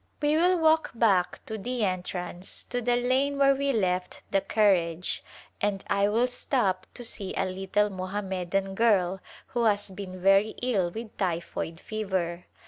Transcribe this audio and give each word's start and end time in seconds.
We 0.19 0.35
will 0.35 0.57
walk 0.57 0.89
back 0.95 1.45
to 1.45 1.59
the 1.59 1.85
entrance 1.85 2.63
to 2.71 2.81
the 2.81 2.95
lane 2.95 3.37
where 3.37 3.53
we 3.53 3.71
left 3.71 4.23
the 4.31 4.41
carriage 4.41 5.23
and 5.61 5.83
I 5.91 6.09
will 6.09 6.27
stop 6.27 6.87
to 6.95 7.03
see 7.03 7.35
a 7.35 7.45
lit 7.45 7.73
tle 7.73 7.91
Mohammedan 7.91 8.73
girl 8.73 9.19
who 9.49 9.65
has 9.65 9.91
been 9.91 10.19
very 10.19 10.55
ill 10.63 10.89
with 10.89 11.15
typhoid 11.19 11.79
fever. 11.79 12.47